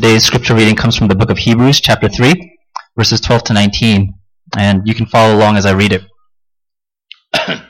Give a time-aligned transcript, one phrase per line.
[0.00, 2.32] Today's scripture reading comes from the book of Hebrews, chapter 3,
[2.96, 4.14] verses 12 to 19.
[4.56, 6.00] And you can follow along as I read it.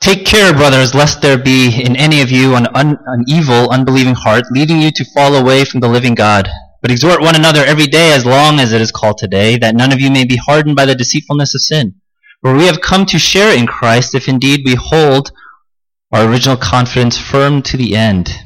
[0.00, 4.14] Take care, brothers, lest there be in any of you an, un, an evil, unbelieving
[4.14, 6.48] heart, leading you to fall away from the living God.
[6.80, 9.92] But exhort one another every day as long as it is called today, that none
[9.92, 11.96] of you may be hardened by the deceitfulness of sin.
[12.40, 15.32] For we have come to share in Christ, if indeed we hold
[16.14, 18.45] our original confidence firm to the end.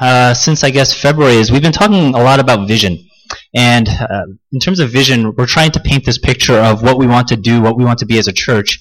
[0.00, 2.98] uh, since I guess February is we've been talking a lot about vision.
[3.54, 7.06] And uh, in terms of vision, we're trying to paint this picture of what we
[7.06, 8.78] want to do, what we want to be as a church.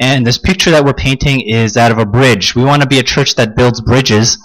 [0.00, 2.54] And this picture that we're painting is that of a bridge.
[2.54, 4.38] We want to be a church that builds bridges.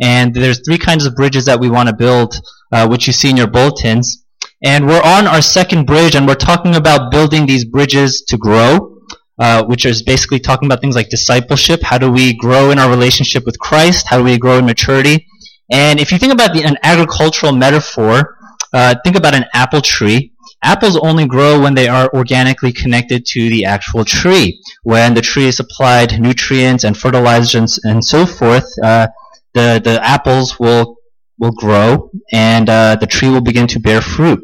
[0.00, 2.34] And there's three kinds of bridges that we want to build,
[2.72, 4.24] uh, which you see in your bulletins.
[4.64, 8.98] And we're on our second bridge, and we're talking about building these bridges to grow,
[9.38, 11.82] uh, which is basically talking about things like discipleship.
[11.82, 14.06] How do we grow in our relationship with Christ?
[14.08, 15.26] How do we grow in maturity?
[15.70, 18.36] And if you think about the, an agricultural metaphor,
[18.72, 20.32] uh, think about an apple tree.
[20.62, 24.60] Apples only grow when they are organically connected to the actual tree.
[24.82, 29.08] When the tree is applied nutrients and fertilizers and so forth, uh,
[29.52, 30.96] the the apples will
[31.38, 34.40] will grow and uh, the tree will begin to bear fruit.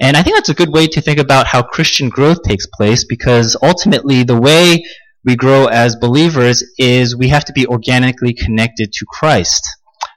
[0.00, 3.04] And I think that's a good way to think about how Christian growth takes place
[3.04, 4.84] because ultimately the way
[5.24, 9.66] we grow as believers is we have to be organically connected to Christ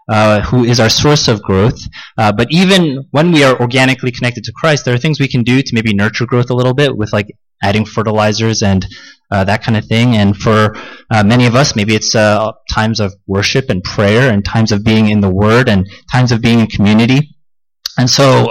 [0.10, 1.80] uh, who is our source of growth.
[2.18, 5.44] Uh, but even when we are organically connected to Christ, there are things we can
[5.44, 7.28] do to maybe nurture growth a little bit with like
[7.64, 8.86] adding fertilizers and
[9.30, 10.16] uh, that kind of thing.
[10.16, 10.76] And for
[11.10, 14.84] uh, many of us, maybe it's uh, times of worship and prayer and times of
[14.84, 17.36] being in the Word and times of being in community.
[17.98, 18.48] And so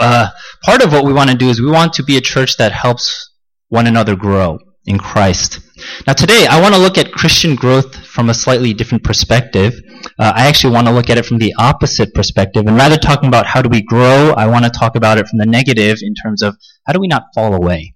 [0.65, 2.73] part of what we want to do is we want to be a church that
[2.73, 3.33] helps
[3.69, 5.61] one another grow in Christ.
[6.07, 9.75] Now today, I want to look at Christian growth from a slightly different perspective.
[10.19, 12.67] Uh, I actually want to look at it from the opposite perspective.
[12.67, 15.39] And rather talking about how do we grow, I want to talk about it from
[15.39, 17.95] the negative in terms of how do we not fall away?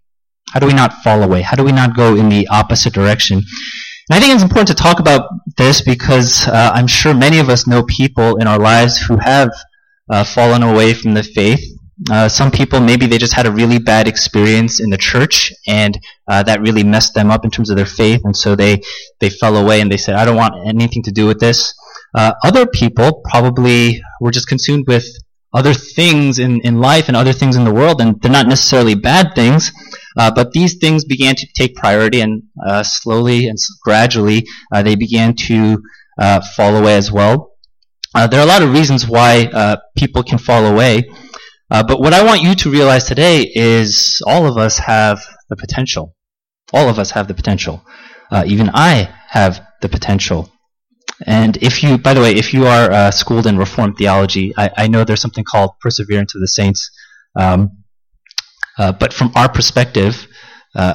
[0.52, 1.42] How do we not fall away?
[1.42, 3.38] How do we not go in the opposite direction?
[3.38, 7.48] And I think it's important to talk about this because uh, I'm sure many of
[7.48, 9.50] us know people in our lives who have
[10.10, 11.64] uh, fallen away from the faith
[12.10, 15.98] uh, some people maybe they just had a really bad experience in the church, and
[16.28, 18.82] uh, that really messed them up in terms of their faith, and so they
[19.20, 21.72] they fell away and they said, "I don't want anything to do with this."
[22.14, 25.06] Uh, other people probably were just consumed with
[25.52, 28.96] other things in, in life and other things in the world, and they're not necessarily
[28.96, 29.70] bad things,
[30.16, 34.96] uh, but these things began to take priority, and uh, slowly and gradually uh, they
[34.96, 35.80] began to
[36.56, 37.52] fall away as well.
[38.14, 41.08] there are a lot of reasons why people can fall away.
[41.74, 45.18] Uh, but what I want you to realize today is all of us have
[45.48, 46.14] the potential.
[46.72, 47.84] All of us have the potential.
[48.30, 50.52] Uh, even I have the potential.
[51.26, 54.70] And if you, by the way, if you are uh, schooled in Reformed theology, I,
[54.76, 56.92] I, know there's something called perseverance of the saints.
[57.34, 57.82] Um,
[58.78, 60.28] uh, but from our perspective,
[60.76, 60.94] uh,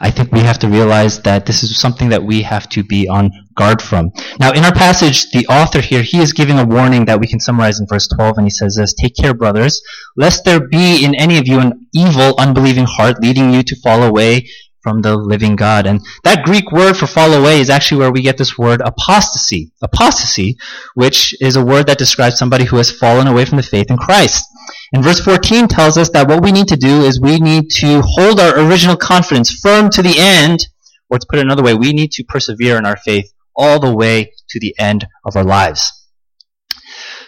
[0.00, 3.08] I think we have to realize that this is something that we have to be
[3.08, 4.12] on guard from.
[4.38, 7.40] Now, in our passage, the author here, he is giving a warning that we can
[7.40, 9.82] summarize in verse 12, and he says this, Take care, brothers,
[10.16, 14.04] lest there be in any of you an evil, unbelieving heart leading you to fall
[14.04, 14.46] away
[14.82, 15.86] from the living God.
[15.86, 19.72] And that Greek word for fall away is actually where we get this word apostasy.
[19.82, 20.56] Apostasy,
[20.94, 23.96] which is a word that describes somebody who has fallen away from the faith in
[23.96, 24.47] Christ.
[24.92, 28.00] And verse 14 tells us that what we need to do is we need to
[28.02, 30.66] hold our original confidence firm to the end,
[31.10, 33.94] or to put it another way, we need to persevere in our faith all the
[33.94, 35.92] way to the end of our lives.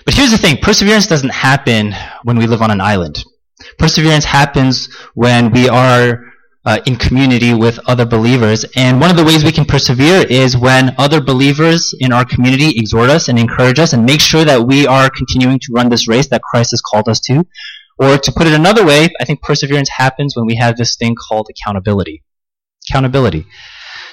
[0.05, 3.23] But here's the thing perseverance doesn't happen when we live on an island.
[3.79, 6.30] Perseverance happens when we are
[6.65, 8.65] uh, in community with other believers.
[8.77, 12.71] And one of the ways we can persevere is when other believers in our community
[12.77, 16.09] exhort us and encourage us and make sure that we are continuing to run this
[16.09, 17.47] race that Christ has called us to.
[17.99, 21.15] Or to put it another way, I think perseverance happens when we have this thing
[21.15, 22.23] called accountability.
[22.89, 23.47] Accountability.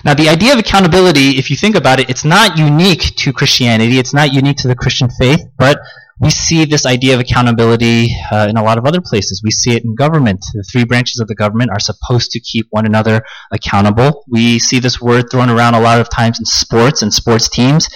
[0.03, 3.97] Now, the idea of accountability, if you think about it, it's not unique to Christianity.
[3.97, 5.79] It's not unique to the Christian faith, but
[6.19, 9.41] we see this idea of accountability uh, in a lot of other places.
[9.43, 10.43] We see it in government.
[10.53, 14.23] The three branches of the government are supposed to keep one another accountable.
[14.27, 17.87] We see this word thrown around a lot of times in sports and sports teams,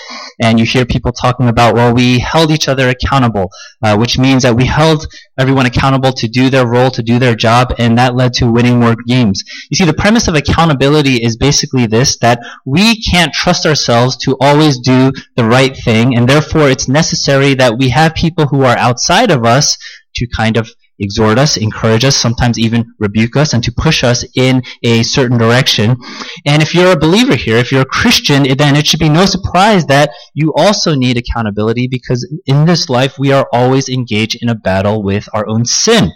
[0.41, 3.50] and you hear people talking about, well, we held each other accountable,
[3.83, 5.07] uh, which means that we held
[5.41, 8.79] everyone accountable to do their role, to do their job, and that led to winning
[8.79, 9.43] more games.
[9.69, 14.38] You see, the premise of accountability is basically this, that we can't trust ourselves to
[14.39, 18.77] always do the right thing, and therefore it's necessary that we have people who are
[18.77, 19.77] outside of us
[20.15, 20.69] to kind of
[21.01, 25.38] exhort us, encourage us, sometimes even rebuke us, and to push us in a certain
[25.38, 25.98] direction.
[26.45, 29.25] And if you're a believer here, if you're a Christian, then it should be no
[29.25, 34.50] surprise that you also need accountability because in this life we are always engaged in
[34.50, 36.12] a battle with our own sin.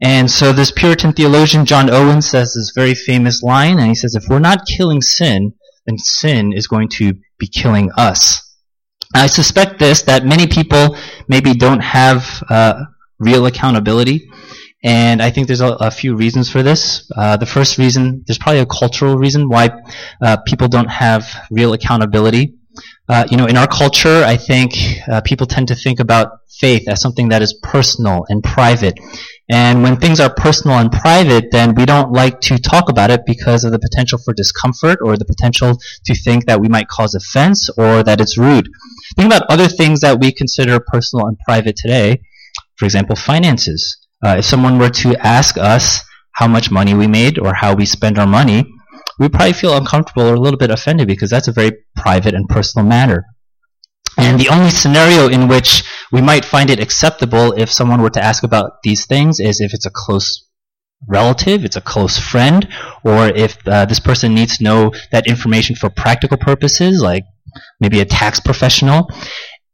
[0.00, 4.14] And so this Puritan theologian John Owen says this very famous line, and he says,
[4.14, 5.54] if we're not killing sin,
[5.86, 8.44] then sin is going to be killing us.
[9.14, 10.96] I suspect this, that many people
[11.28, 12.84] maybe don't have uh,
[13.18, 14.28] real accountability.
[14.82, 17.10] And I think there's a, a few reasons for this.
[17.16, 19.70] Uh, the first reason, there's probably a cultural reason why
[20.22, 22.54] uh, people don't have real accountability.
[23.08, 24.74] Uh, you know, in our culture, I think
[25.10, 26.28] uh, people tend to think about
[26.60, 28.94] faith as something that is personal and private.
[29.50, 33.22] And when things are personal and private, then we don't like to talk about it
[33.24, 37.14] because of the potential for discomfort or the potential to think that we might cause
[37.14, 38.68] offense or that it's rude.
[39.16, 42.20] Think about other things that we consider personal and private today.
[42.78, 43.98] For example, finances.
[44.24, 46.00] Uh, if someone were to ask us
[46.32, 48.64] how much money we made or how we spend our money,
[49.18, 52.48] we'd probably feel uncomfortable or a little bit offended because that's a very private and
[52.48, 53.24] personal matter.
[54.16, 58.22] And the only scenario in which we might find it acceptable if someone were to
[58.22, 60.44] ask about these things is if it's a close
[61.06, 62.68] relative, it's a close friend,
[63.04, 67.24] or if uh, this person needs to know that information for practical purposes, like
[67.80, 69.08] maybe a tax professional.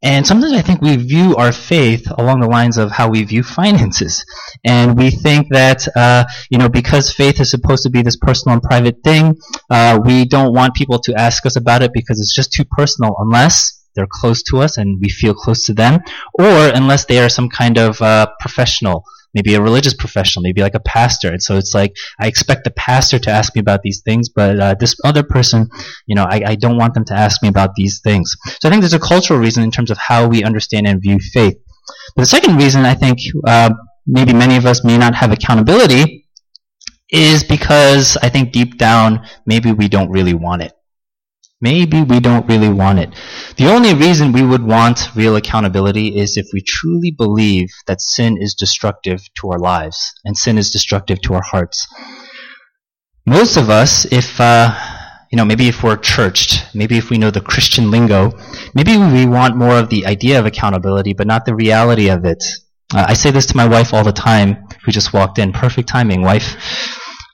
[0.04, 3.42] And sometimes I think we view our faith along the lines of how we view
[3.42, 4.22] finances.
[4.62, 8.52] And we think that, uh, you know, because faith is supposed to be this personal
[8.52, 9.36] and private thing,
[9.70, 13.16] uh, we don't want people to ask us about it because it's just too personal
[13.18, 16.00] unless they're close to us and we feel close to them,
[16.34, 19.04] or unless they are some kind of uh, professional,
[19.34, 21.31] maybe a religious professional, maybe like a pastor.
[21.31, 24.58] And so it's like I expect the pastor to ask me about these things, but
[24.58, 25.69] uh, this other person,
[26.06, 28.36] you know, I, I don't want them to ask me about these things.
[28.60, 31.19] So I think there's a cultural reason in terms of how we understand and view
[31.19, 31.56] faith.
[32.16, 33.70] But the second reason I think uh,
[34.06, 36.26] maybe many of us may not have accountability
[37.10, 40.72] is because I think deep down maybe we don't really want it.
[41.60, 43.14] Maybe we don't really want it.
[43.56, 48.36] The only reason we would want real accountability is if we truly believe that sin
[48.38, 51.86] is destructive to our lives and sin is destructive to our hearts.
[53.24, 54.74] Most of us, if, uh,
[55.30, 58.32] you know, maybe if we're churched, maybe if we know the Christian lingo,
[58.74, 62.44] maybe we want more of the idea of accountability, but not the reality of it.
[62.92, 65.52] Uh, I say this to my wife all the time, who just walked in.
[65.52, 66.56] Perfect timing, wife.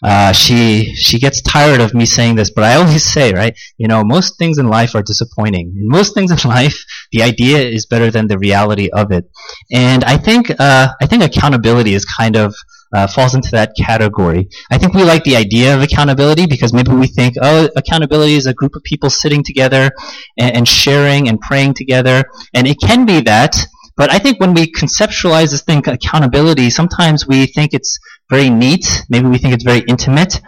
[0.03, 3.57] Uh, she she gets tired of me saying this, but I always say, right?
[3.77, 5.75] You know, most things in life are disappointing.
[5.77, 9.25] In most things in life, the idea is better than the reality of it.
[9.73, 12.55] And I think uh, I think accountability is kind of
[12.93, 14.49] uh, falls into that category.
[14.71, 18.47] I think we like the idea of accountability because maybe we think, oh, accountability is
[18.47, 19.93] a group of people sitting together
[20.39, 22.25] and, and sharing and praying together,
[22.55, 23.57] and it can be that.
[24.01, 27.99] But I think when we conceptualize this thing, accountability, sometimes we think it's
[28.31, 29.05] very neat.
[29.11, 30.41] Maybe we think it's very intimate.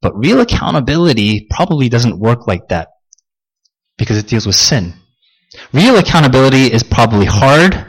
[0.00, 2.90] But real accountability probably doesn't work like that
[3.98, 4.94] because it deals with sin.
[5.72, 7.84] Real accountability is probably hard,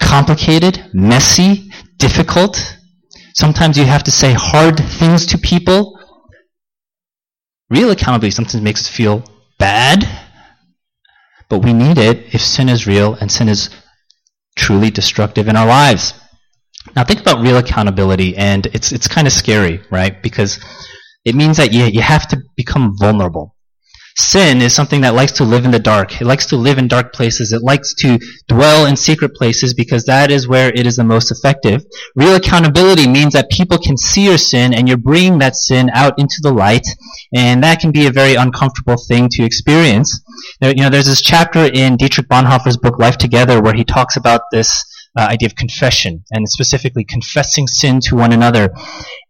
[0.00, 2.56] complicated, messy, difficult.
[3.34, 6.00] Sometimes you have to say hard things to people.
[7.68, 9.22] Real accountability sometimes makes us feel
[9.58, 10.08] bad,
[11.50, 13.68] but we need it if sin is real and sin is
[14.56, 16.14] truly destructive in our lives.
[16.94, 20.22] Now think about real accountability, and it's it's kind of scary, right?
[20.22, 20.58] Because
[21.24, 23.55] it means that you you have to become vulnerable.
[24.18, 26.22] Sin is something that likes to live in the dark.
[26.22, 27.52] It likes to live in dark places.
[27.52, 28.18] It likes to
[28.48, 31.84] dwell in secret places because that is where it is the most effective.
[32.14, 36.18] Real accountability means that people can see your sin and you're bringing that sin out
[36.18, 36.86] into the light,
[37.34, 40.22] and that can be a very uncomfortable thing to experience.
[40.60, 44.16] There, you know, there's this chapter in Dietrich Bonhoeffer's book Life Together where he talks
[44.16, 44.82] about this
[45.18, 48.72] uh, idea of confession and specifically confessing sin to one another.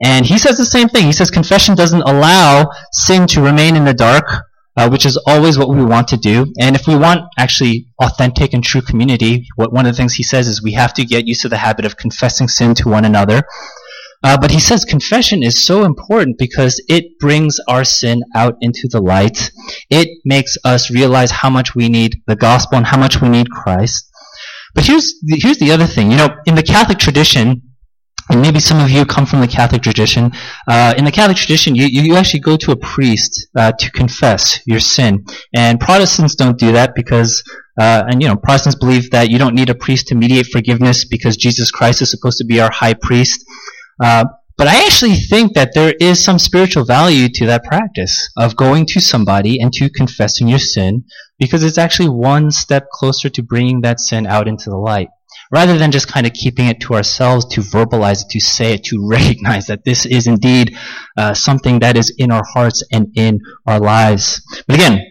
[0.01, 1.07] And he says the same thing.
[1.07, 5.59] He says confession doesn't allow sin to remain in the dark, uh, which is always
[5.59, 6.53] what we want to do.
[6.61, 10.23] And if we want actually authentic and true community, what one of the things he
[10.23, 13.05] says is we have to get used to the habit of confessing sin to one
[13.05, 13.43] another.
[14.23, 18.89] Uh, but he says confession is so important because it brings our sin out into
[18.91, 19.51] the light.
[19.91, 23.51] It makes us realize how much we need the gospel and how much we need
[23.51, 24.11] Christ.
[24.75, 26.11] But here's the, here's the other thing.
[26.11, 27.63] You know, in the Catholic tradition,
[28.29, 30.33] and maybe some of you come from the Catholic tradition.
[30.67, 34.61] Uh, in the Catholic tradition, you, you actually go to a priest uh, to confess
[34.67, 37.43] your sin, and Protestants don't do that because,
[37.79, 41.05] uh, and you know, Protestants believe that you don't need a priest to mediate forgiveness
[41.05, 43.45] because Jesus Christ is supposed to be our high priest.
[44.03, 44.25] Uh,
[44.59, 48.87] but I actually think that there is some spiritual value to that practice of going
[48.87, 51.05] to somebody and to confessing your sin
[51.39, 55.09] because it's actually one step closer to bringing that sin out into the light
[55.51, 58.85] rather than just kind of keeping it to ourselves to verbalize it, to say it,
[58.85, 60.77] to recognize that this is indeed
[61.17, 64.43] uh, something that is in our hearts and in our lives.
[64.67, 65.05] But again,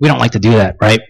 [0.00, 1.00] we don't like to do that, right?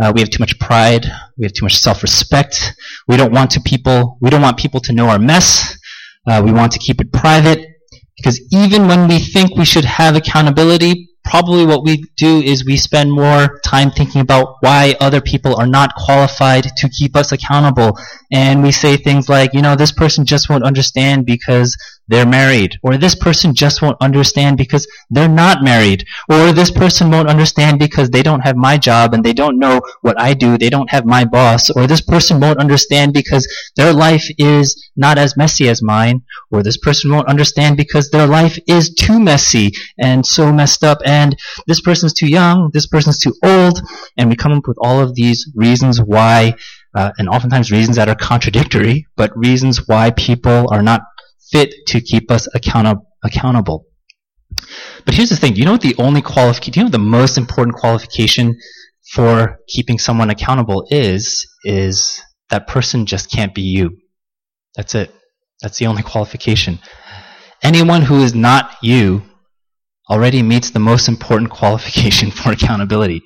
[0.00, 1.06] Uh, we have too much pride.
[1.38, 2.74] We have too much self-respect.
[3.06, 4.18] We don't want to people.
[4.20, 5.76] We don't want people to know our mess.
[6.26, 7.68] Uh, we want to keep it private
[8.16, 12.76] because even when we think we should have accountability, probably what we do is we
[12.76, 17.98] spend more time thinking about why other people are not qualified to keep us accountable.
[18.30, 21.76] And we say things like, you know, this person just won't understand because
[22.08, 22.78] they're married.
[22.82, 26.04] Or this person just won't understand because they're not married.
[26.28, 29.80] Or this person won't understand because they don't have my job and they don't know
[30.02, 30.58] what I do.
[30.58, 31.70] They don't have my boss.
[31.70, 33.46] Or this person won't understand because
[33.76, 36.22] their life is not as messy as mine.
[36.50, 40.98] Or this person won't understand because their life is too messy and so messed up.
[41.04, 42.70] And this person's too young.
[42.72, 43.80] This person's too old.
[44.16, 46.56] And we come up with all of these reasons why
[46.94, 51.00] uh, and oftentimes reasons that are contradictory, but reasons why people are not
[51.50, 53.86] fit to keep us account- accountable.
[55.04, 55.56] But here's the thing.
[55.56, 58.56] You know what the only qualification, you know the most important qualification
[59.12, 61.46] for keeping someone accountable is?
[61.64, 62.20] Is
[62.50, 63.98] that person just can't be you.
[64.76, 65.14] That's it.
[65.60, 66.78] That's the only qualification.
[67.62, 69.22] Anyone who is not you
[70.10, 73.22] already meets the most important qualification for accountability.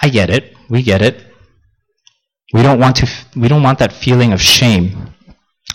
[0.00, 0.54] I get it.
[0.68, 1.27] We get it.
[2.52, 3.08] We don't want to.
[3.36, 5.12] We don't want that feeling of shame.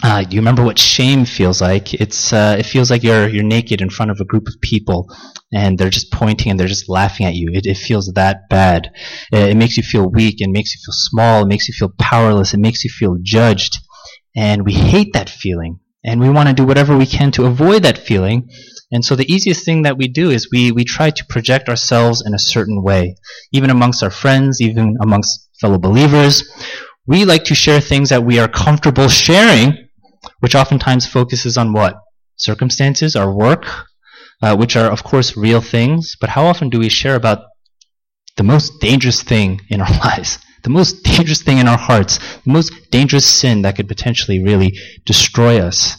[0.02, 1.94] Uh, you remember what shame feels like?
[1.94, 5.08] It's uh, it feels like you're you're naked in front of a group of people,
[5.54, 7.52] and they're just pointing and they're just laughing at you.
[7.54, 8.92] It, it feels that bad.
[9.32, 10.42] It, it makes you feel weak.
[10.42, 11.44] It makes you feel small.
[11.44, 12.54] It makes you feel powerless.
[12.54, 13.78] It makes you feel judged,
[14.36, 15.80] and we hate that feeling.
[16.04, 18.50] And we want to do whatever we can to avoid that feeling.
[18.92, 22.22] And so the easiest thing that we do is we, we try to project ourselves
[22.26, 23.16] in a certain way,
[23.54, 26.44] even amongst our friends, even amongst fellow believers.
[27.08, 29.88] We like to share things that we are comfortable sharing,
[30.42, 31.96] which oftentimes focuses on what?
[32.36, 33.64] Circumstances, our work,
[34.42, 36.18] uh, which are, of course, real things.
[36.20, 37.40] But how often do we share about
[38.36, 40.38] the most dangerous thing in our lives?
[40.64, 44.78] The most dangerous thing in our hearts, the most dangerous sin that could potentially really
[45.06, 45.98] destroy us.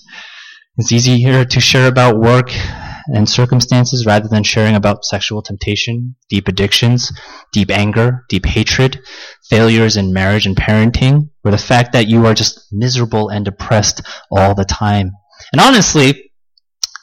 [0.76, 2.50] It's easier to share about work
[3.08, 7.12] and circumstances rather than sharing about sexual temptation, deep addictions,
[7.52, 9.00] deep anger, deep hatred,
[9.48, 14.02] failures in marriage and parenting, or the fact that you are just miserable and depressed
[14.30, 15.10] all the time.
[15.52, 16.30] And honestly,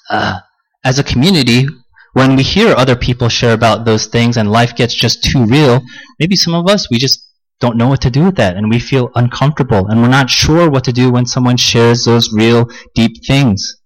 [0.09, 0.39] uh,
[0.83, 1.67] as a community,
[2.13, 5.81] when we hear other people share about those things and life gets just too real,
[6.19, 7.27] maybe some of us, we just
[7.59, 10.69] don't know what to do with that and we feel uncomfortable and we're not sure
[10.69, 13.80] what to do when someone shares those real deep things.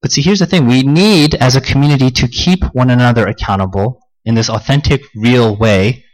[0.00, 0.66] But see, here's the thing.
[0.66, 6.04] We need, as a community, to keep one another accountable in this authentic, real way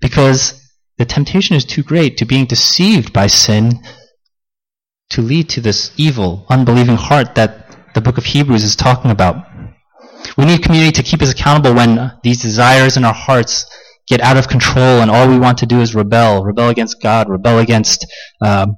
[0.00, 0.60] because
[0.98, 3.72] the temptation is too great to being deceived by sin
[5.10, 9.44] to lead to this evil, unbelieving heart that the book of Hebrews is talking about.
[10.36, 13.66] We need community to keep us accountable when these desires in our hearts
[14.08, 17.28] get out of control and all we want to do is rebel, rebel against God,
[17.28, 18.06] rebel against
[18.42, 18.76] um,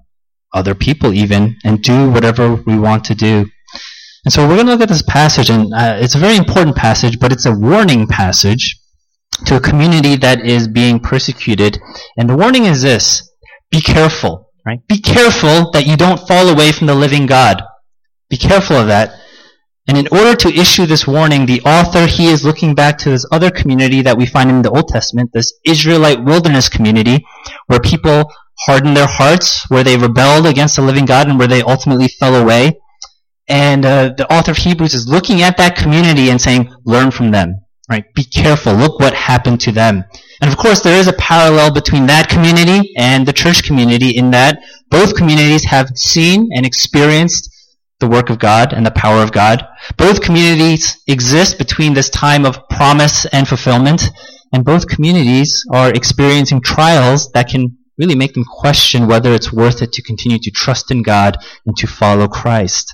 [0.55, 3.47] other people even, and do whatever we want to do.
[4.25, 6.77] And so we're going to look at this passage, and uh, it's a very important
[6.77, 8.79] passage, but it's a warning passage
[9.47, 11.79] to a community that is being persecuted.
[12.17, 13.29] And the warning is this
[13.71, 14.87] be careful, right?
[14.87, 17.63] Be careful that you don't fall away from the living God.
[18.29, 19.19] Be careful of that.
[19.89, 23.27] And in order to issue this warning, the author, he is looking back to this
[23.33, 27.25] other community that we find in the Old Testament, this Israelite wilderness community,
[27.67, 28.31] where people
[28.67, 32.37] hardened their hearts, where they rebelled against the living God, and where they ultimately fell
[32.37, 32.79] away.
[33.49, 37.31] And uh, the author of Hebrews is looking at that community and saying, learn from
[37.31, 37.57] them.
[37.91, 38.05] Right?
[38.15, 38.75] Be careful.
[38.75, 40.05] Look what happened to them.
[40.41, 44.31] And of course, there is a parallel between that community and the church community in
[44.31, 44.59] that
[44.91, 47.51] both communities have seen and experienced
[48.01, 49.65] the work of God and the power of God.
[49.97, 54.03] Both communities exist between this time of promise and fulfillment,
[54.53, 59.83] and both communities are experiencing trials that can really make them question whether it's worth
[59.83, 62.93] it to continue to trust in God and to follow Christ.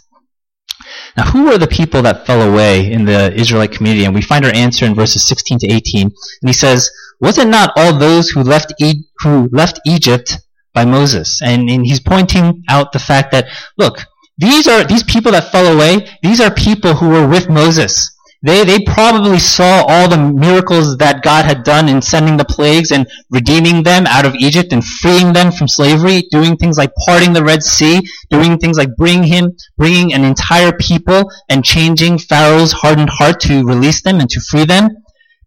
[1.16, 4.04] Now, who were the people that fell away in the Israelite community?
[4.04, 6.02] And we find our answer in verses 16 to 18.
[6.02, 6.12] And
[6.48, 6.90] he says,
[7.20, 10.38] was it not all those who left, e- who left Egypt
[10.72, 11.40] by Moses?
[11.42, 13.98] And, and he's pointing out the fact that, look,
[14.36, 18.14] these are, these people that fell away, these are people who were with Moses.
[18.40, 22.92] They, they probably saw all the miracles that God had done in sending the plagues
[22.92, 27.32] and redeeming them out of Egypt and freeing them from slavery, doing things like parting
[27.32, 32.72] the Red Sea, doing things like bringing him, bringing an entire people and changing Pharaoh's
[32.72, 34.88] hardened heart to release them and to free them.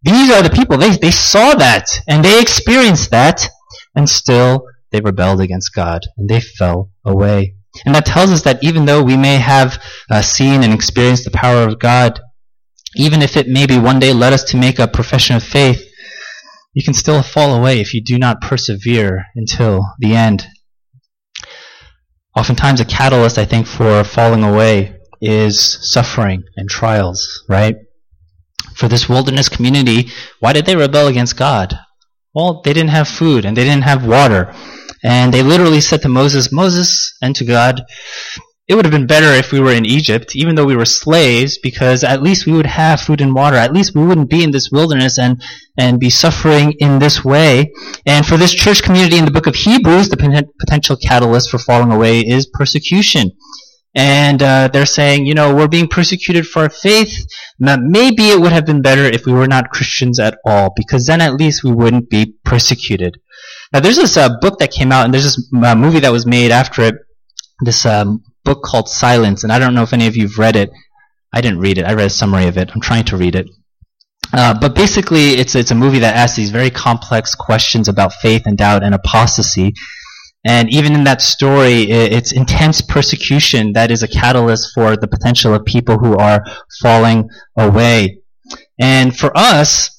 [0.02, 0.76] These are the people.
[0.76, 3.48] They, they saw that and they experienced that
[3.94, 7.54] and still they rebelled against God and they fell away.
[7.86, 11.30] And that tells us that even though we may have uh, seen and experienced the
[11.30, 12.20] power of God,
[12.96, 15.82] even if it maybe one day led us to make a profession of faith,
[16.74, 20.46] you can still fall away if you do not persevere until the end.
[22.36, 27.76] Oftentimes, a catalyst, I think, for falling away is suffering and trials, right?
[28.74, 30.08] For this wilderness community,
[30.40, 31.78] why did they rebel against God?
[32.34, 34.54] Well, they didn't have food and they didn't have water.
[35.04, 37.82] And they literally said to Moses, Moses, and to God,
[38.72, 41.58] it would have been better if we were in Egypt, even though we were slaves,
[41.58, 43.58] because at least we would have food and water.
[43.58, 45.42] At least we wouldn't be in this wilderness and,
[45.76, 47.70] and be suffering in this way.
[48.06, 51.92] And for this church community in the book of Hebrews, the potential catalyst for falling
[51.92, 53.32] away is persecution.
[53.94, 57.26] And uh, they're saying, you know, we're being persecuted for our faith.
[57.58, 61.04] Now, Maybe it would have been better if we were not Christians at all, because
[61.04, 63.18] then at least we wouldn't be persecuted.
[63.70, 66.24] Now, there's this uh, book that came out, and there's this uh, movie that was
[66.24, 66.94] made after it.
[67.64, 70.70] This um, book called Silence, and I don't know if any of you've read it.
[71.32, 71.84] I didn't read it.
[71.84, 72.70] I read a summary of it.
[72.74, 73.48] I'm trying to read it.
[74.32, 78.42] Uh, but basically, it's it's a movie that asks these very complex questions about faith
[78.46, 79.74] and doubt and apostasy.
[80.44, 85.54] And even in that story, it's intense persecution that is a catalyst for the potential
[85.54, 86.44] of people who are
[86.80, 88.22] falling away.
[88.80, 89.91] And for us,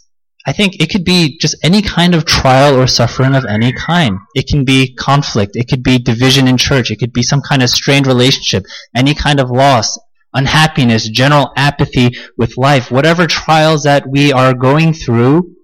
[0.46, 4.20] I think it could be just any kind of trial or suffering of any kind.
[4.36, 5.52] It can be conflict.
[5.56, 6.92] It could be division in church.
[6.92, 9.98] It could be some kind of strained relationship, any kind of loss,
[10.34, 12.92] unhappiness, general apathy with life.
[12.92, 15.56] Whatever trials that we are going through,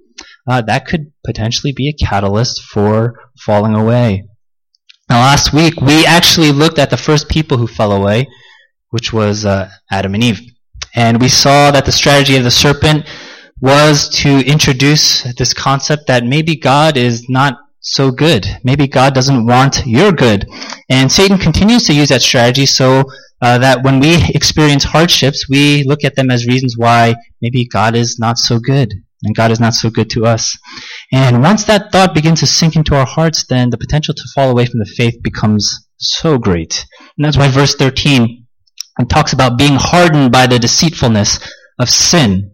[0.48, 4.26] uh, that could potentially be a catalyst for falling away.
[5.10, 8.28] Now, last week we actually looked at the first people who fell away,
[8.92, 10.42] which was uh, Adam and Eve.
[10.96, 13.06] And we saw that the strategy of the serpent
[13.62, 18.46] was to introduce this concept that maybe God is not so good.
[18.64, 20.48] Maybe God doesn't want your good.
[20.90, 23.06] And Satan continues to use that strategy so
[23.42, 27.96] uh, that when we experience hardships, we look at them as reasons why maybe God
[27.96, 28.94] is not so good.
[29.24, 30.58] And God is not so good to us.
[31.12, 34.50] And once that thought begins to sink into our hearts, then the potential to fall
[34.50, 36.86] away from the faith becomes so great.
[37.18, 38.46] And that's why verse 13
[39.10, 41.40] talks about being hardened by the deceitfulness
[41.80, 42.52] of sin.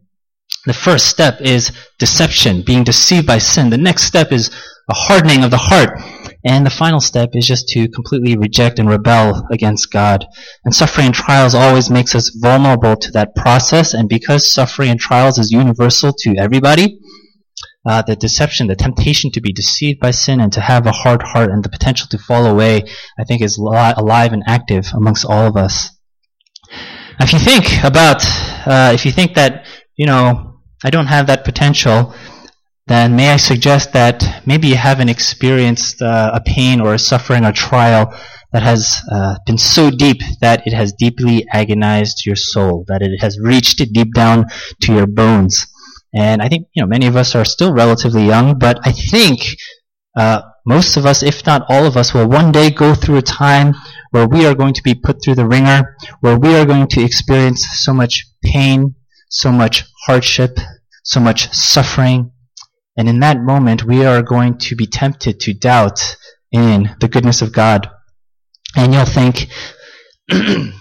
[0.65, 3.69] The first step is deception, being deceived by sin.
[3.69, 4.49] The next step is
[4.89, 5.99] a hardening of the heart.
[6.43, 10.25] And the final step is just to completely reject and rebel against God.
[10.63, 13.93] And suffering and trials always makes us vulnerable to that process.
[13.95, 16.99] And because suffering and trials is universal to everybody,
[17.87, 21.21] uh, the deception, the temptation to be deceived by sin and to have a hard
[21.21, 22.83] heart and the potential to fall away,
[23.19, 25.89] I think is li- alive and active amongst all of us.
[27.19, 28.23] If you think about,
[28.67, 30.54] uh, if you think that, you know,
[30.85, 32.13] I don't have that potential,
[32.85, 37.43] then may I suggest that maybe you haven't experienced uh, a pain or a suffering
[37.43, 38.13] or trial
[38.53, 43.17] that has uh, been so deep that it has deeply agonized your soul, that it
[43.19, 44.45] has reached deep down
[44.81, 45.65] to your bones.
[46.13, 49.39] And I think you know many of us are still relatively young, but I think
[50.15, 53.23] uh, most of us, if not all of us, will one day go through a
[53.23, 53.73] time
[54.11, 57.03] where we are going to be put through the ringer, where we are going to
[57.03, 58.93] experience so much pain,
[59.29, 60.57] so much hardship,
[61.05, 62.31] so much suffering.
[62.97, 66.17] And in that moment, we are going to be tempted to doubt
[66.51, 67.89] in the goodness of God.
[68.75, 69.47] And you'll think,
[70.31, 70.73] you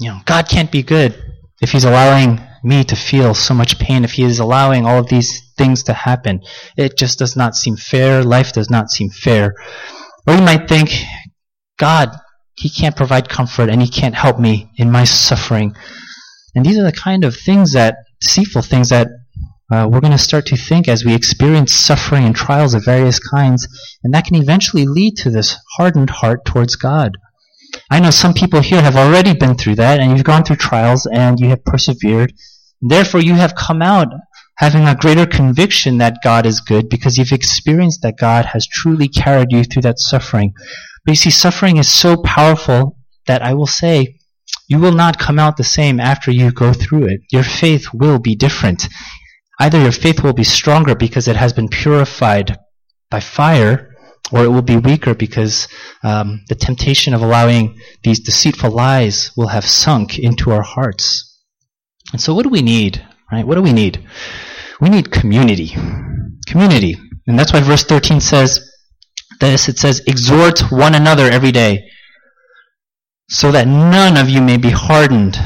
[0.00, 1.14] know, God can't be good
[1.60, 5.08] if He's allowing me to feel so much pain, if He is allowing all of
[5.08, 6.40] these things to happen.
[6.76, 8.24] It just does not seem fair.
[8.24, 9.54] Life does not seem fair.
[10.26, 10.90] Or you might think,
[11.78, 12.10] God,
[12.54, 15.74] He can't provide comfort and He can't help me in my suffering.
[16.54, 19.08] And these are the kind of things that, deceitful things that
[19.70, 23.18] uh, we're going to start to think as we experience suffering and trials of various
[23.18, 23.68] kinds,
[24.02, 27.18] and that can eventually lead to this hardened heart towards God.
[27.90, 31.06] I know some people here have already been through that, and you've gone through trials
[31.06, 32.32] and you have persevered.
[32.80, 34.08] Therefore, you have come out
[34.56, 39.08] having a greater conviction that God is good because you've experienced that God has truly
[39.08, 40.52] carried you through that suffering.
[41.04, 44.18] But you see, suffering is so powerful that I will say,
[44.66, 47.20] you will not come out the same after you go through it.
[47.30, 48.88] Your faith will be different.
[49.60, 52.58] Either your faith will be stronger because it has been purified
[53.10, 53.94] by fire,
[54.30, 55.66] or it will be weaker because
[56.04, 61.24] um, the temptation of allowing these deceitful lies will have sunk into our hearts.
[62.12, 63.04] And so, what do we need?
[63.32, 63.46] Right?
[63.46, 64.06] What do we need?
[64.80, 65.74] We need community.
[66.46, 66.96] Community.
[67.26, 68.68] And that's why verse 13 says
[69.40, 71.88] this it says, Exhort one another every day,
[73.28, 75.38] so that none of you may be hardened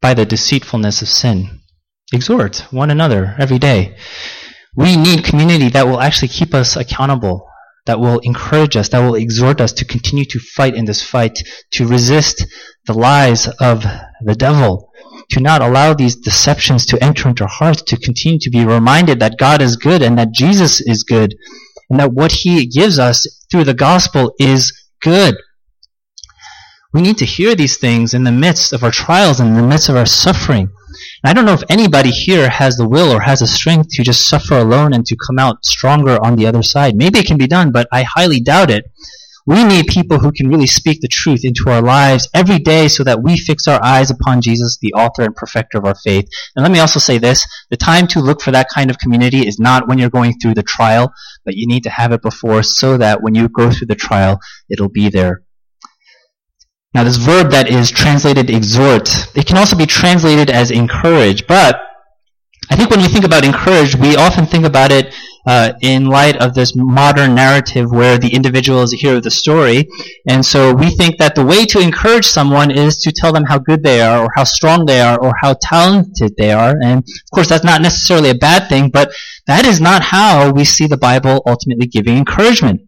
[0.00, 1.59] by the deceitfulness of sin.
[2.12, 3.96] Exhort one another every day.
[4.74, 7.48] We need community that will actually keep us accountable,
[7.86, 11.38] that will encourage us, that will exhort us to continue to fight in this fight,
[11.72, 12.46] to resist
[12.86, 13.84] the lies of
[14.24, 14.90] the devil,
[15.30, 19.20] to not allow these deceptions to enter into our hearts, to continue to be reminded
[19.20, 21.36] that God is good and that Jesus is good,
[21.88, 25.36] and that what He gives us through the gospel is good.
[26.92, 29.88] We need to hear these things in the midst of our trials in the midst
[29.88, 30.70] of our suffering.
[31.22, 34.02] And I don't know if anybody here has the will or has the strength to
[34.02, 36.96] just suffer alone and to come out stronger on the other side.
[36.96, 38.84] Maybe it can be done, but I highly doubt it.
[39.46, 43.02] We need people who can really speak the truth into our lives every day so
[43.04, 46.28] that we fix our eyes upon Jesus, the author and perfecter of our faith.
[46.54, 49.46] And let me also say this the time to look for that kind of community
[49.46, 51.12] is not when you're going through the trial,
[51.44, 54.38] but you need to have it before so that when you go through the trial,
[54.68, 55.42] it'll be there.
[56.92, 61.80] Now, this verb that is translated exhort, it can also be translated as encourage, but
[62.68, 65.14] I think when we think about encourage, we often think about it
[65.46, 69.30] uh, in light of this modern narrative where the individual is the hero of the
[69.30, 69.88] story.
[70.28, 73.58] And so we think that the way to encourage someone is to tell them how
[73.58, 76.76] good they are, or how strong they are, or how talented they are.
[76.82, 79.12] And of course, that's not necessarily a bad thing, but
[79.46, 82.82] that is not how we see the Bible ultimately giving encouragement.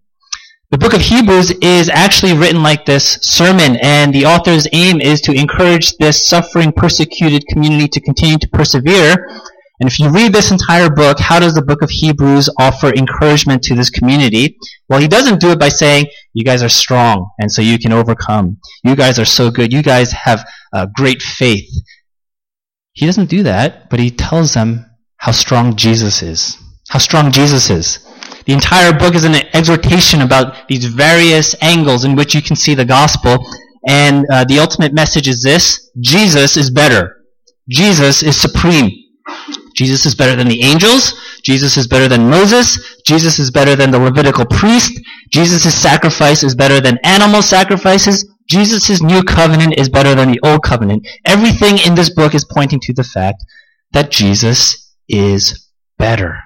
[0.72, 5.20] The book of Hebrews is actually written like this sermon, and the author's aim is
[5.20, 9.28] to encourage this suffering, persecuted community to continue to persevere.
[9.80, 13.62] And if you read this entire book, how does the book of Hebrews offer encouragement
[13.64, 14.56] to this community?
[14.88, 17.92] Well, he doesn't do it by saying, you guys are strong, and so you can
[17.92, 18.56] overcome.
[18.82, 19.74] You guys are so good.
[19.74, 21.68] You guys have uh, great faith.
[22.94, 24.86] He doesn't do that, but he tells them
[25.18, 26.56] how strong Jesus is.
[26.88, 28.08] How strong Jesus is.
[28.46, 32.74] The entire book is an exhortation about these various angles in which you can see
[32.74, 33.38] the gospel.
[33.86, 37.24] And uh, the ultimate message is this Jesus is better.
[37.68, 38.90] Jesus is supreme.
[39.74, 41.14] Jesus is better than the angels.
[41.44, 43.00] Jesus is better than Moses.
[43.06, 45.00] Jesus is better than the Levitical priest.
[45.30, 48.28] Jesus' sacrifice is better than animal sacrifices.
[48.48, 51.06] Jesus' new covenant is better than the old covenant.
[51.24, 53.42] Everything in this book is pointing to the fact
[53.92, 56.38] that Jesus is better.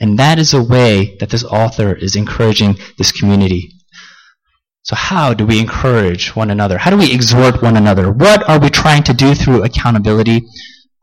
[0.00, 3.72] And that is a way that this author is encouraging this community.
[4.82, 6.78] So how do we encourage one another?
[6.78, 8.10] How do we exhort one another?
[8.10, 10.42] What are we trying to do through accountability?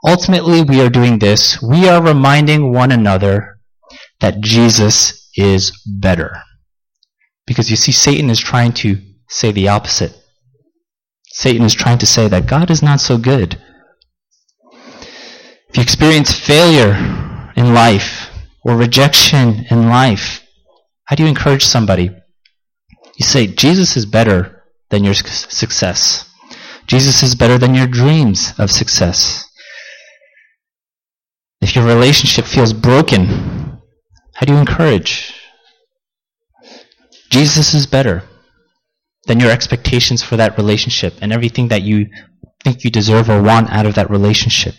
[0.07, 1.61] Ultimately, we are doing this.
[1.61, 3.59] We are reminding one another
[4.21, 6.41] that Jesus is better.
[7.45, 10.13] Because you see, Satan is trying to say the opposite.
[11.27, 13.61] Satan is trying to say that God is not so good.
[15.69, 16.95] If you experience failure
[17.55, 18.24] in life,
[18.65, 20.43] or rejection in life,
[21.05, 22.09] how do you encourage somebody?
[23.15, 26.27] You say, Jesus is better than your success.
[26.87, 29.47] Jesus is better than your dreams of success.
[31.61, 33.27] If your relationship feels broken,
[34.33, 35.33] how do you encourage?
[37.29, 38.23] Jesus is better
[39.27, 42.07] than your expectations for that relationship and everything that you
[42.63, 44.75] think you deserve or want out of that relationship.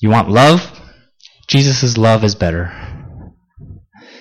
[0.00, 0.79] You want love?
[1.50, 2.70] Jesus' love is better.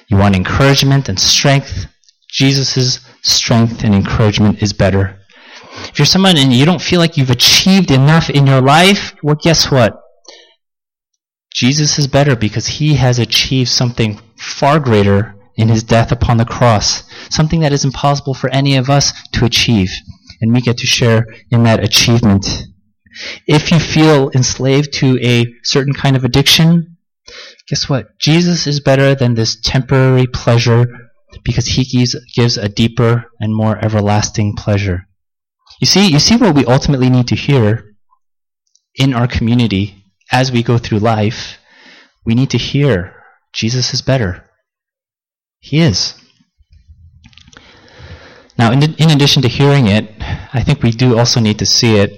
[0.08, 1.86] You want encouragement and strength?
[2.28, 5.20] Jesus' strength and encouragement is better.
[5.90, 9.36] If you're someone and you don't feel like you've achieved enough in your life, well,
[9.36, 10.02] guess what?
[11.54, 16.46] Jesus is better because he has achieved something far greater in his death upon the
[16.46, 19.92] cross, something that is impossible for any of us to achieve.
[20.42, 22.64] And we get to share in that achievement.
[23.46, 26.89] If you feel enslaved to a certain kind of addiction,
[27.68, 28.18] Guess what?
[28.20, 30.88] Jesus is better than this temporary pleasure
[31.44, 31.86] because he
[32.36, 35.08] gives, a deeper and more everlasting pleasure.
[35.80, 37.96] You see, you see what we ultimately need to hear
[38.96, 41.58] in our community as we go through life.
[42.26, 43.16] We need to hear
[43.54, 44.46] Jesus is better.
[45.60, 46.16] He is.
[48.58, 50.12] Now, in, in addition to hearing it,
[50.54, 52.12] I think we do also need to see it.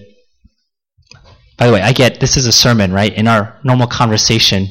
[1.57, 3.13] By the way, I get this is a sermon, right?
[3.13, 4.67] In our normal conversation,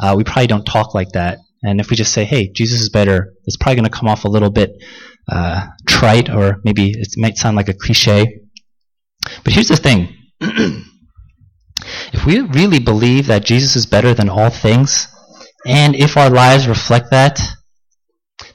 [0.00, 1.38] uh, we probably don't talk like that.
[1.62, 4.24] And if we just say, hey, Jesus is better, it's probably going to come off
[4.24, 4.70] a little bit
[5.28, 8.40] uh, trite or maybe it might sound like a cliche.
[9.44, 15.08] But here's the thing if we really believe that Jesus is better than all things,
[15.66, 17.40] and if our lives reflect that,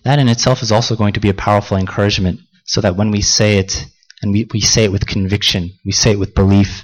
[0.03, 3.21] that in itself is also going to be a powerful encouragement so that when we
[3.21, 3.85] say it,
[4.21, 6.81] and we, we say it with conviction, we say it with belief,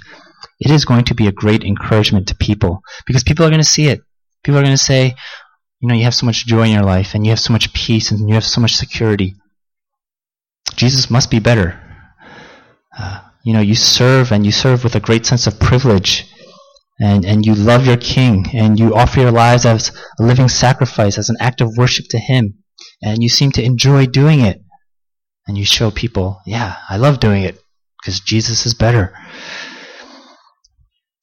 [0.60, 3.66] it is going to be a great encouragement to people because people are going to
[3.66, 4.02] see it.
[4.42, 5.14] People are going to say,
[5.80, 7.72] you know, you have so much joy in your life and you have so much
[7.72, 9.34] peace and you have so much security.
[10.76, 11.80] Jesus must be better.
[12.96, 16.26] Uh, you know, you serve and you serve with a great sense of privilege
[17.00, 21.16] and, and you love your king and you offer your lives as a living sacrifice,
[21.16, 22.58] as an act of worship to him.
[23.02, 24.62] And you seem to enjoy doing it.
[25.46, 27.58] And you show people, yeah, I love doing it
[28.00, 29.14] because Jesus is better.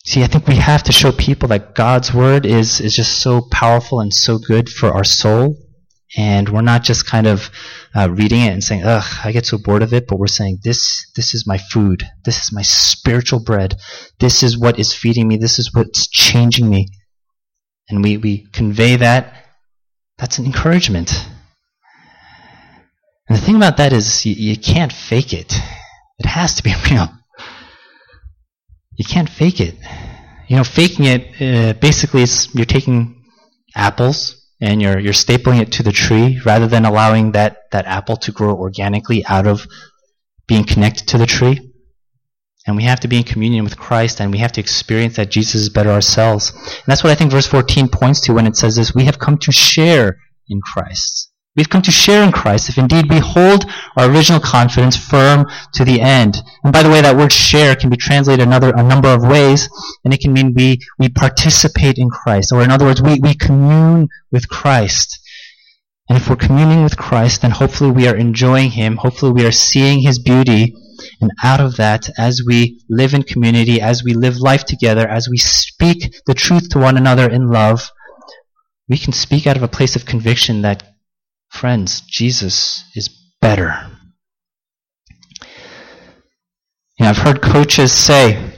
[0.08, 3.42] See, I think we have to show people that God's word is, is just so
[3.52, 5.58] powerful and so good for our soul.
[6.16, 7.50] And we're not just kind of
[7.94, 10.60] uh, reading it and saying, ugh, I get so bored of it, but we're saying,
[10.64, 12.08] this, this is my food.
[12.24, 13.76] This is my spiritual bread.
[14.18, 15.36] This is what is feeding me.
[15.36, 16.88] This is what's changing me.
[17.90, 19.34] And we, we convey that.
[20.18, 21.12] That's an encouragement.
[23.28, 25.54] And the thing about that is you, you can't fake it.
[26.18, 27.10] It has to be real.
[28.98, 29.76] You can't fake it.
[30.48, 33.24] You know, faking it uh, basically is you're taking
[33.76, 38.18] apples and you're you're stapling it to the tree rather than allowing that that apple
[38.18, 39.68] to grow organically out of
[40.48, 41.60] being connected to the tree.
[42.66, 45.30] And we have to be in communion with Christ and we have to experience that
[45.30, 46.52] Jesus is better ourselves.
[46.52, 49.20] And that's what I think verse 14 points to when it says this, we have
[49.20, 50.18] come to share
[50.50, 51.32] in Christ.
[51.58, 53.66] We've come to share in Christ if indeed we hold
[53.98, 56.38] our original confidence firm to the end.
[56.64, 59.68] And by the way, that word share can be translated another, a number of ways,
[60.06, 63.34] and it can mean we, we participate in Christ, or in other words, we, we
[63.34, 65.20] commune with Christ.
[66.08, 69.52] And if we're communing with Christ, then hopefully we are enjoying Him, hopefully we are
[69.52, 70.76] seeing His beauty,
[71.22, 75.28] and out of that, as we live in community, as we live life together, as
[75.28, 77.90] we speak the truth to one another in love,
[78.88, 80.84] we can speak out of a place of conviction that
[81.50, 83.10] Friends, Jesus is
[83.42, 83.90] better.
[87.00, 88.54] You know, I've heard coaches say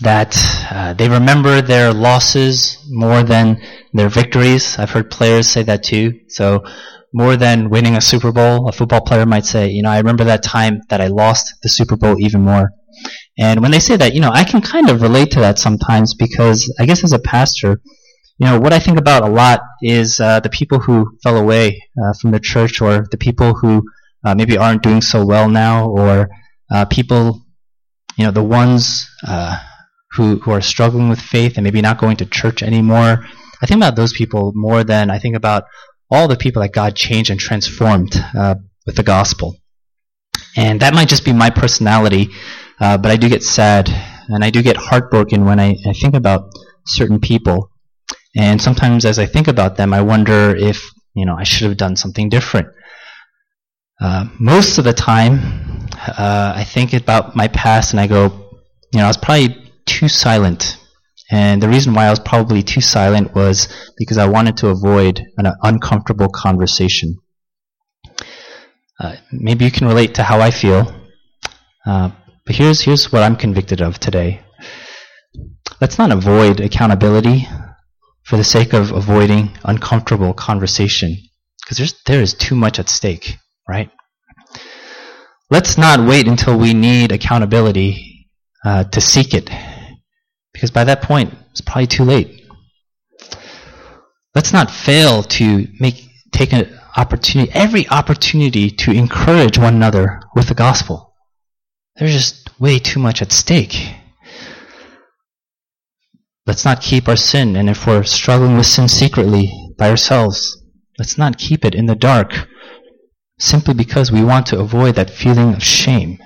[0.00, 0.36] that
[0.70, 3.60] uh, they remember their losses more than
[3.92, 4.78] their victories.
[4.78, 6.20] I've heard players say that too.
[6.28, 6.64] So,
[7.14, 10.24] more than winning a Super Bowl, a football player might say, you know, I remember
[10.24, 12.70] that time that I lost the Super Bowl even more.
[13.38, 16.14] And when they say that, you know, I can kind of relate to that sometimes
[16.14, 17.80] because I guess as a pastor,
[18.38, 21.82] you know, what I think about a lot is uh, the people who fell away
[22.00, 23.82] uh, from the church, or the people who
[24.24, 26.28] uh, maybe aren't doing so well now, or
[26.70, 27.44] uh, people,
[28.16, 29.58] you know, the ones uh,
[30.12, 33.26] who who are struggling with faith and maybe not going to church anymore.
[33.60, 35.64] I think about those people more than I think about
[36.08, 38.54] all the people that God changed and transformed uh,
[38.86, 39.56] with the gospel.
[40.56, 42.28] And that might just be my personality,
[42.78, 43.88] but I do get sad
[44.28, 46.50] and I do get heartbroken when I, I think about
[46.86, 47.70] certain people.
[48.38, 51.76] And sometimes as I think about them, I wonder if, you know, I should have
[51.76, 52.68] done something different.
[54.00, 58.26] Uh, most of the time, uh, I think about my past and I go,
[58.92, 60.76] you know, I was probably too silent.
[61.32, 65.20] And the reason why I was probably too silent was because I wanted to avoid
[65.36, 67.16] an uncomfortable conversation.
[69.00, 70.94] Uh, maybe you can relate to how I feel.
[71.84, 72.10] Uh,
[72.46, 74.42] but here's, here's what I'm convicted of today.
[75.80, 77.48] Let's not avoid accountability
[78.28, 81.16] for the sake of avoiding uncomfortable conversation.
[81.64, 83.36] Because there is too much at stake,
[83.66, 83.90] right?
[85.50, 88.28] Let's not wait until we need accountability
[88.66, 89.48] uh, to seek it.
[90.52, 92.46] Because by that point, it's probably too late.
[94.34, 100.48] Let's not fail to make take an opportunity, every opportunity to encourage one another with
[100.48, 101.14] the gospel.
[101.96, 103.94] There's just way too much at stake.
[106.48, 110.56] Let's not keep our sin, and if we're struggling with sin secretly by ourselves,
[110.98, 112.48] let's not keep it in the dark
[113.38, 116.16] simply because we want to avoid that feeling of shame.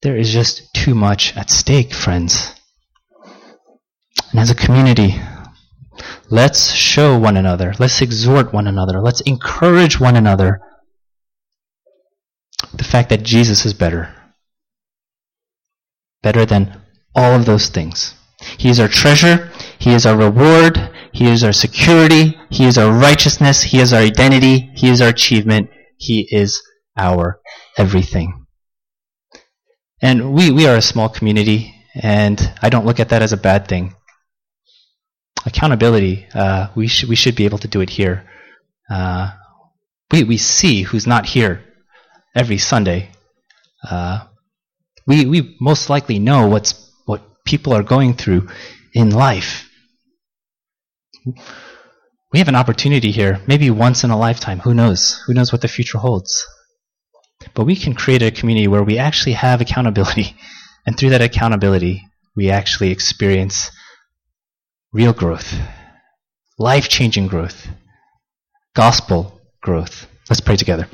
[0.00, 2.54] There is just too much at stake, friends.
[4.30, 5.20] And as a community,
[6.30, 10.62] let's show one another, let's exhort one another, let's encourage one another
[12.72, 14.14] the fact that Jesus is better.
[16.22, 16.80] Better than
[17.14, 18.14] all of those things.
[18.58, 19.50] He is our treasure.
[19.78, 20.90] He is our reward.
[21.12, 22.38] He is our security.
[22.50, 23.62] He is our righteousness.
[23.62, 24.70] He is our identity.
[24.74, 25.70] He is our achievement.
[25.98, 26.62] He is
[26.96, 27.40] our
[27.76, 28.46] everything.
[30.00, 33.36] And we, we are a small community, and I don't look at that as a
[33.36, 33.94] bad thing.
[35.46, 38.28] Accountability, uh, we, sh- we should be able to do it here.
[38.90, 39.30] Uh,
[40.10, 41.62] we, we see who's not here
[42.34, 43.10] every Sunday.
[43.88, 44.26] Uh,
[45.06, 46.91] we, we most likely know what's
[47.44, 48.48] people are going through
[48.94, 49.68] in life.
[52.32, 54.60] We have an opportunity here, maybe once in a lifetime.
[54.60, 55.22] Who knows?
[55.26, 56.46] Who knows what the future holds?
[57.54, 60.36] But we can create a community where we actually have accountability.
[60.84, 62.02] And through that accountability,
[62.34, 63.70] we actually experience
[64.92, 65.54] real growth,
[66.58, 67.68] life changing growth,
[68.74, 70.08] gospel growth.
[70.28, 70.88] Let's pray together.